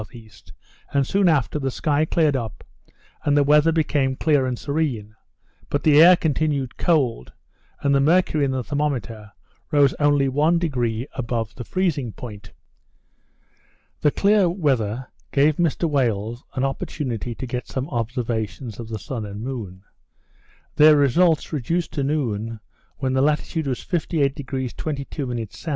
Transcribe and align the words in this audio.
E.; 0.11 0.31
and 0.95 1.05
soon 1.05 1.29
after, 1.29 1.59
the 1.59 1.69
sky 1.69 2.05
cleared 2.05 2.35
up, 2.35 2.63
and 3.23 3.37
the 3.37 3.43
weather 3.43 3.71
became 3.71 4.15
clear 4.15 4.47
and 4.47 4.57
serene; 4.57 5.13
but 5.69 5.83
the 5.83 6.01
air 6.01 6.15
continued 6.15 6.75
cold, 6.75 7.33
and 7.81 7.93
the 7.93 7.99
mercury 8.01 8.43
in 8.43 8.49
the 8.49 8.63
thermometer 8.63 9.31
rose 9.71 9.93
only 9.99 10.27
one 10.27 10.57
degree 10.57 11.07
above 11.13 11.53
the 11.53 11.63
freezing 11.63 12.11
point. 12.11 12.51
The 13.99 14.09
clear 14.09 14.49
weather 14.49 15.07
gave 15.31 15.57
Mr 15.57 15.87
Wales 15.87 16.43
an 16.55 16.63
opportunity 16.63 17.35
to 17.35 17.45
get 17.45 17.67
some 17.67 17.87
observations 17.91 18.79
of 18.79 18.89
the 18.89 18.97
sun 18.97 19.23
and 19.23 19.43
moon. 19.43 19.83
Their 20.77 20.95
results 20.97 21.53
reduced 21.53 21.93
to 21.93 22.03
noon, 22.03 22.59
when 22.97 23.13
the 23.13 23.21
latitude 23.21 23.67
was 23.67 23.85
58° 23.85 24.75
22' 24.75 25.33
S. 25.43 25.67